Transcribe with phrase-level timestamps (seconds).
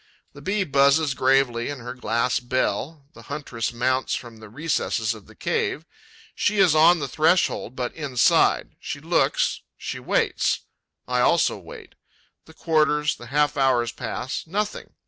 [0.33, 5.27] The Bee buzzes gravely in her glass bell; the huntress mounts from the recesses of
[5.27, 5.85] the cave;
[6.33, 10.61] she is on the threshold, but inside; she looks; she waits.
[11.07, 11.93] I also wait.
[12.45, 14.95] The quarters, the half hours pass: nothing.